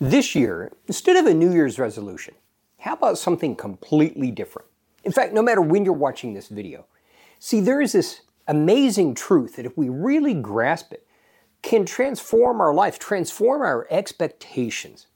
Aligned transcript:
This 0.00 0.34
year, 0.34 0.72
instead 0.86 1.16
of 1.16 1.26
a 1.26 1.32
New 1.32 1.52
Year's 1.52 1.78
resolution, 1.78 2.34
how 2.78 2.92
about 2.92 3.16
something 3.16 3.56
completely 3.56 4.30
different? 4.30 4.68
In 5.04 5.12
fact, 5.12 5.32
no 5.32 5.42
matter 5.42 5.62
when 5.62 5.84
you're 5.84 5.94
watching 5.94 6.34
this 6.34 6.48
video, 6.48 6.84
see, 7.38 7.60
there 7.60 7.80
is 7.80 7.92
this 7.92 8.20
amazing 8.46 9.14
truth 9.14 9.56
that 9.56 9.64
if 9.64 9.76
we 9.76 9.88
really 9.88 10.34
grasp 10.34 10.92
it, 10.92 11.06
can 11.62 11.86
transform 11.86 12.60
our 12.60 12.74
life, 12.74 12.98
transform 12.98 13.62
our 13.62 13.86
expectations. 13.90 15.06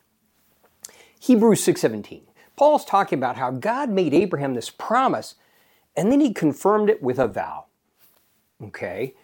Hebrews 1.21 1.63
6:17. 1.63 2.23
Paul's 2.57 2.85
talking 2.85 3.19
about 3.19 3.37
how 3.37 3.51
God 3.51 3.91
made 3.91 4.15
Abraham 4.15 4.55
this 4.55 4.71
promise 4.71 5.35
and 5.97 6.11
then 6.11 6.21
he 6.21 6.33
confirmed 6.33 6.89
it 6.89 7.03
with 7.03 7.19
a 7.19 7.29
vow. 7.29 7.67
Okay? 8.63 9.15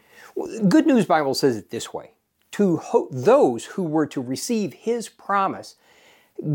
Good 0.68 0.86
News 0.86 1.06
Bible 1.06 1.34
says 1.34 1.56
it 1.56 1.70
this 1.70 1.92
way 1.94 2.12
to 2.56 2.78
ho- 2.78 3.08
those 3.10 3.66
who 3.66 3.82
were 3.82 4.06
to 4.06 4.20
receive 4.20 4.72
his 4.72 5.10
promise, 5.10 5.76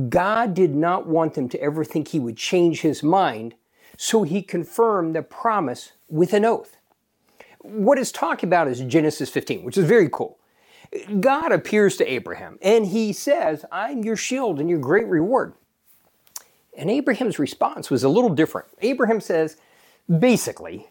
God 0.09 0.55
did 0.55 0.75
not 0.75 1.05
want 1.05 1.35
them 1.35 1.47
to 1.49 1.61
ever 1.61 1.83
think 1.83 2.07
he 2.07 2.19
would 2.19 2.37
change 2.37 2.81
his 2.81 3.03
mind, 3.03 3.53
so 3.97 4.23
he 4.23 4.41
confirmed 4.41 5.15
the 5.15 5.21
promise 5.21 5.91
with 6.09 6.33
an 6.33 6.43
oath. 6.43 6.75
What 7.59 7.99
is 7.99 8.11
talking 8.11 8.49
about 8.49 8.67
is 8.67 8.79
Genesis 8.81 9.29
15, 9.29 9.63
which 9.63 9.77
is 9.77 9.85
very 9.85 10.09
cool. 10.09 10.39
God 11.19 11.51
appears 11.51 11.97
to 11.97 12.11
Abraham 12.11 12.57
and 12.63 12.87
he 12.87 13.13
says, 13.13 13.63
I'm 13.71 14.03
your 14.03 14.17
shield 14.17 14.59
and 14.59 14.69
your 14.69 14.79
great 14.79 15.05
reward. 15.05 15.53
And 16.75 16.89
Abraham's 16.89 17.37
response 17.37 17.91
was 17.91 18.03
a 18.03 18.09
little 18.09 18.31
different. 18.31 18.67
Abraham 18.81 19.21
says, 19.21 19.57
basically, 20.09 20.87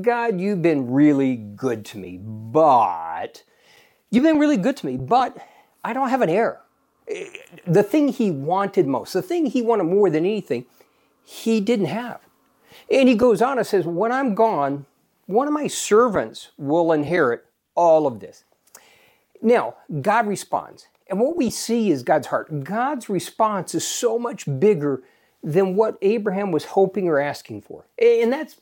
God, 0.00 0.40
you've 0.40 0.62
been 0.62 0.92
really 0.92 1.34
good 1.34 1.84
to 1.86 1.98
me, 1.98 2.18
but 2.22 3.42
You've 4.14 4.22
been 4.22 4.38
really 4.38 4.56
good 4.56 4.76
to 4.76 4.86
me, 4.86 4.96
but 4.96 5.36
I 5.82 5.92
don't 5.92 6.08
have 6.08 6.22
an 6.22 6.30
heir. 6.30 6.60
The 7.66 7.82
thing 7.82 8.06
he 8.08 8.30
wanted 8.30 8.86
most, 8.86 9.12
the 9.12 9.22
thing 9.22 9.46
he 9.46 9.60
wanted 9.60 9.84
more 9.84 10.08
than 10.08 10.24
anything, 10.24 10.66
he 11.24 11.60
didn't 11.60 11.86
have. 11.86 12.20
And 12.88 13.08
he 13.08 13.16
goes 13.16 13.42
on 13.42 13.58
and 13.58 13.66
says, 13.66 13.86
When 13.86 14.12
I'm 14.12 14.36
gone, 14.36 14.86
one 15.26 15.48
of 15.48 15.52
my 15.52 15.66
servants 15.66 16.50
will 16.56 16.92
inherit 16.92 17.44
all 17.74 18.06
of 18.06 18.20
this. 18.20 18.44
Now, 19.42 19.74
God 20.00 20.28
responds. 20.28 20.86
And 21.10 21.18
what 21.18 21.36
we 21.36 21.50
see 21.50 21.90
is 21.90 22.04
God's 22.04 22.28
heart. 22.28 22.62
God's 22.62 23.08
response 23.08 23.74
is 23.74 23.84
so 23.86 24.16
much 24.16 24.46
bigger 24.60 25.02
than 25.42 25.74
what 25.74 25.98
Abraham 26.02 26.52
was 26.52 26.66
hoping 26.66 27.08
or 27.08 27.18
asking 27.18 27.62
for. 27.62 27.86
And 27.98 28.32
that's 28.32 28.60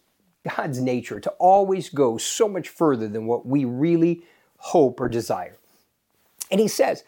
God's 0.56 0.80
nature 0.80 1.20
to 1.20 1.30
always 1.32 1.90
go 1.90 2.16
so 2.16 2.48
much 2.48 2.70
further 2.70 3.06
than 3.06 3.27
what 3.27 3.44
we 3.44 3.66
really 3.66 4.22
hope, 4.62 5.00
or 5.00 5.08
desire. 5.08 5.56
And 6.50 6.60
he 6.60 6.68
says, 6.68 7.02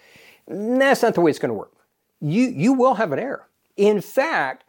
that's 0.49 1.03
not 1.03 1.15
the 1.15 1.21
way 1.21 1.31
it's 1.31 1.39
going 1.39 1.51
to 1.51 1.55
work. 1.55 1.73
You, 2.21 2.49
you 2.49 2.73
will 2.73 2.95
have 2.95 3.13
an 3.13 3.19
heir. 3.19 3.47
In 3.77 4.01
fact, 4.01 4.65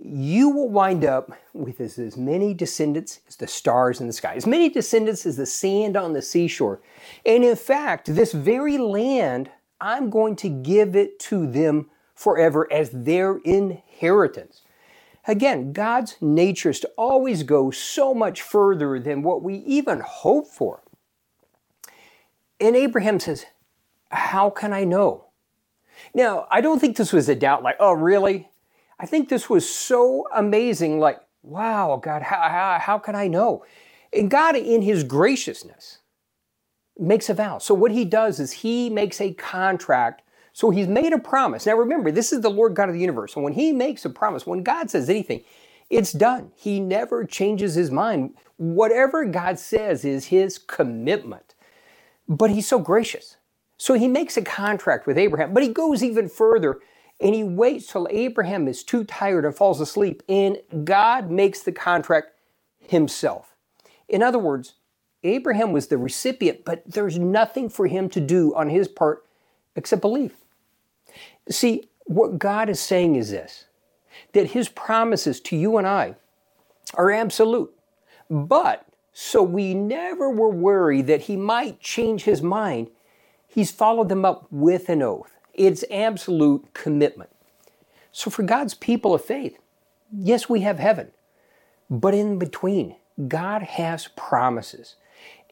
you 0.00 0.48
will 0.48 0.68
wind 0.68 1.04
up 1.04 1.32
with 1.52 1.80
as, 1.80 1.98
as 1.98 2.16
many 2.16 2.54
descendants 2.54 3.20
as 3.28 3.36
the 3.36 3.46
stars 3.46 4.00
in 4.00 4.06
the 4.06 4.12
sky, 4.12 4.34
as 4.34 4.46
many 4.46 4.68
descendants 4.68 5.26
as 5.26 5.36
the 5.36 5.44
sand 5.44 5.96
on 5.96 6.12
the 6.12 6.22
seashore. 6.22 6.80
And 7.26 7.44
in 7.44 7.56
fact, 7.56 8.14
this 8.14 8.32
very 8.32 8.78
land, 8.78 9.50
I'm 9.80 10.08
going 10.08 10.36
to 10.36 10.48
give 10.48 10.94
it 10.94 11.18
to 11.20 11.50
them 11.50 11.90
forever 12.14 12.72
as 12.72 12.90
their 12.90 13.38
inheritance. 13.38 14.62
Again, 15.26 15.72
God's 15.72 16.16
nature 16.20 16.70
is 16.70 16.80
to 16.80 16.90
always 16.96 17.42
go 17.42 17.70
so 17.70 18.14
much 18.14 18.40
further 18.40 19.00
than 19.00 19.22
what 19.22 19.42
we 19.42 19.56
even 19.56 20.00
hope 20.00 20.46
for. 20.46 20.82
And 22.60 22.76
Abraham 22.76 23.18
says, 23.18 23.46
How 24.10 24.50
can 24.50 24.72
I 24.72 24.84
know? 24.84 25.26
Now, 26.14 26.46
I 26.50 26.60
don't 26.60 26.78
think 26.78 26.96
this 26.96 27.12
was 27.12 27.28
a 27.28 27.34
doubt 27.34 27.62
like, 27.62 27.76
Oh, 27.80 27.92
really? 27.92 28.48
I 28.98 29.06
think 29.06 29.28
this 29.28 29.48
was 29.48 29.68
so 29.68 30.28
amazing, 30.34 31.00
like, 31.00 31.20
wow, 31.42 31.98
God, 32.02 32.20
how, 32.20 32.36
how, 32.36 32.78
how 32.78 32.98
can 32.98 33.14
I 33.14 33.28
know? 33.28 33.64
And 34.12 34.30
God, 34.30 34.56
in 34.56 34.82
His 34.82 35.04
graciousness, 35.04 35.98
makes 36.98 37.30
a 37.30 37.34
vow. 37.34 37.58
So, 37.58 37.72
what 37.74 37.92
He 37.92 38.04
does 38.04 38.40
is 38.40 38.52
He 38.52 38.90
makes 38.90 39.20
a 39.20 39.32
contract. 39.32 40.22
So, 40.52 40.70
He's 40.70 40.88
made 40.88 41.12
a 41.14 41.18
promise. 41.18 41.64
Now, 41.64 41.76
remember, 41.76 42.10
this 42.10 42.32
is 42.32 42.42
the 42.42 42.50
Lord 42.50 42.74
God 42.74 42.88
of 42.88 42.94
the 42.94 43.00
universe. 43.00 43.32
So, 43.32 43.40
when 43.40 43.54
He 43.54 43.72
makes 43.72 44.04
a 44.04 44.10
promise, 44.10 44.46
when 44.46 44.62
God 44.62 44.90
says 44.90 45.08
anything, 45.08 45.44
it's 45.88 46.12
done. 46.12 46.52
He 46.54 46.78
never 46.78 47.24
changes 47.24 47.74
His 47.74 47.90
mind. 47.90 48.34
Whatever 48.58 49.24
God 49.24 49.58
says 49.58 50.04
is 50.04 50.26
His 50.26 50.58
commitment. 50.58 51.54
But 52.30 52.50
he's 52.50 52.68
so 52.68 52.78
gracious. 52.78 53.36
So 53.76 53.94
he 53.94 54.08
makes 54.08 54.36
a 54.36 54.42
contract 54.42 55.06
with 55.06 55.18
Abraham, 55.18 55.52
but 55.52 55.64
he 55.64 55.68
goes 55.68 56.02
even 56.02 56.28
further 56.28 56.78
and 57.20 57.34
he 57.34 57.44
waits 57.44 57.86
till 57.86 58.08
Abraham 58.10 58.66
is 58.66 58.82
too 58.82 59.04
tired 59.04 59.44
and 59.44 59.54
falls 59.54 59.80
asleep, 59.80 60.22
and 60.28 60.58
God 60.84 61.30
makes 61.30 61.60
the 61.60 61.72
contract 61.72 62.28
himself. 62.78 63.54
In 64.08 64.22
other 64.22 64.38
words, 64.38 64.74
Abraham 65.22 65.72
was 65.72 65.88
the 65.88 65.98
recipient, 65.98 66.64
but 66.64 66.82
there's 66.86 67.18
nothing 67.18 67.68
for 67.68 67.86
him 67.86 68.08
to 68.10 68.20
do 68.20 68.54
on 68.54 68.70
his 68.70 68.88
part 68.88 69.26
except 69.76 70.00
believe. 70.00 70.34
See, 71.50 71.90
what 72.04 72.38
God 72.38 72.70
is 72.70 72.80
saying 72.80 73.16
is 73.16 73.30
this 73.30 73.66
that 74.32 74.52
his 74.52 74.68
promises 74.68 75.40
to 75.40 75.56
you 75.56 75.76
and 75.76 75.86
I 75.86 76.16
are 76.94 77.10
absolute, 77.10 77.72
but 78.28 78.86
so 79.12 79.42
we 79.42 79.74
never 79.74 80.30
were 80.30 80.50
worried 80.50 81.06
that 81.08 81.22
he 81.22 81.36
might 81.36 81.80
change 81.80 82.24
his 82.24 82.42
mind. 82.42 82.88
He's 83.46 83.70
followed 83.70 84.08
them 84.08 84.24
up 84.24 84.46
with 84.50 84.88
an 84.88 85.02
oath. 85.02 85.32
It's 85.54 85.84
absolute 85.90 86.72
commitment. 86.74 87.30
So 88.12 88.30
for 88.30 88.42
God's 88.42 88.74
people 88.74 89.14
of 89.14 89.24
faith, 89.24 89.58
yes, 90.12 90.48
we 90.48 90.60
have 90.60 90.78
heaven. 90.78 91.10
But 91.88 92.14
in 92.14 92.38
between, 92.38 92.96
God 93.28 93.62
has 93.62 94.08
promises. 94.16 94.96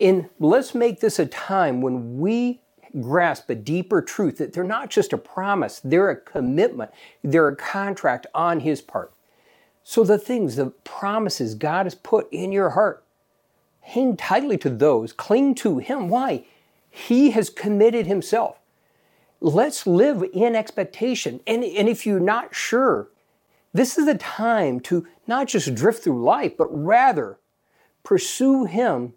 And 0.00 0.28
let's 0.38 0.74
make 0.74 1.00
this 1.00 1.18
a 1.18 1.26
time 1.26 1.80
when 1.80 2.18
we 2.18 2.60
grasp 3.00 3.50
a 3.50 3.54
deeper 3.54 4.00
truth 4.00 4.38
that 4.38 4.52
they're 4.52 4.64
not 4.64 4.88
just 4.90 5.12
a 5.12 5.18
promise, 5.18 5.80
they're 5.80 6.10
a 6.10 6.16
commitment, 6.16 6.90
they're 7.22 7.48
a 7.48 7.56
contract 7.56 8.26
on 8.34 8.60
His 8.60 8.80
part. 8.80 9.12
So 9.82 10.04
the 10.04 10.18
things, 10.18 10.56
the 10.56 10.66
promises 10.84 11.54
God 11.54 11.86
has 11.86 11.94
put 11.94 12.32
in 12.32 12.52
your 12.52 12.70
heart, 12.70 13.04
hang 13.88 14.16
tightly 14.16 14.58
to 14.58 14.70
those, 14.70 15.12
cling 15.12 15.54
to 15.56 15.78
Him. 15.78 16.08
Why? 16.08 16.44
He 16.90 17.30
has 17.30 17.48
committed 17.48 18.06
Himself. 18.06 18.58
Let's 19.40 19.86
live 19.86 20.24
in 20.32 20.54
expectation. 20.54 21.40
And, 21.46 21.64
and 21.64 21.88
if 21.88 22.04
you're 22.04 22.20
not 22.20 22.54
sure, 22.54 23.08
this 23.72 23.96
is 23.96 24.06
the 24.06 24.16
time 24.16 24.80
to 24.80 25.06
not 25.26 25.48
just 25.48 25.74
drift 25.74 26.04
through 26.04 26.22
life, 26.22 26.56
but 26.56 26.68
rather 26.70 27.38
pursue 28.02 28.64
Him. 28.64 29.14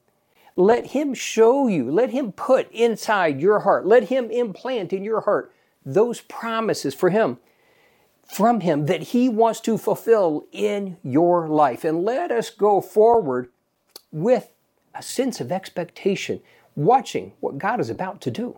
Let 0.56 0.88
Him 0.88 1.14
show 1.14 1.68
you, 1.68 1.92
let 1.92 2.12
Him 2.12 2.32
put 2.32 2.72
inside 2.72 3.42
your 3.42 3.62
heart, 3.62 3.86
let 3.86 4.06
Him 4.06 4.30
implant 4.30 4.94
in 4.94 5.04
your 5.04 5.22
heart 5.22 5.52
those 5.86 6.22
promises 6.22 6.94
for 6.94 7.10
Him, 7.10 7.38
from 8.24 8.62
Him 8.62 8.86
that 8.86 9.02
He 9.02 9.28
wants 9.28 9.60
to 9.62 9.78
fulfill 9.78 10.46
in 10.52 10.98
your 11.04 11.48
life. 11.48 11.84
And 11.84 12.04
let 12.04 12.32
us 12.32 12.50
go 12.50 12.80
forward 12.80 13.50
with 14.12 14.50
a 14.94 15.02
sense 15.02 15.40
of 15.40 15.52
expectation, 15.52 16.42
watching 16.76 17.34
what 17.40 17.58
God 17.58 17.80
is 17.80 17.90
about 17.90 18.22
to 18.22 18.32
do. 18.32 18.58